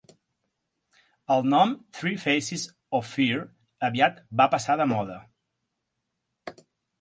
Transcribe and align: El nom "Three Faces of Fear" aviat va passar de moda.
El 1.35 1.43
nom 1.53 1.75
"Three 1.97 2.17
Faces 2.23 2.63
of 3.01 3.11
Fear" 3.11 3.37
aviat 3.89 4.19
va 4.43 4.49
passar 4.55 4.79
de 4.83 4.89
moda. 4.95 5.19